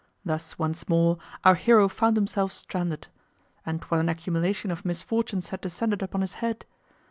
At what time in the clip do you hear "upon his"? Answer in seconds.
6.01-6.33